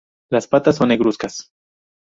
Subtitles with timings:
[0.31, 1.51] Las patas son negruzcas.